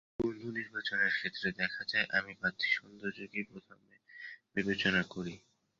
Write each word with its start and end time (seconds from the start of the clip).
বন্ধু 0.19 0.47
নির্বাচনের 0.51 1.11
ক্ষেত্রে 1.17 1.47
দেখা 1.59 1.83
যায়, 1.87 2.07
আমি 2.17 2.31
বাহ্যিক 2.41 2.71
সৌন্দর্যকেই 2.73 3.45
প্রথমে 3.51 3.93
বিবেচনা 4.55 5.01
করি। 5.13 5.35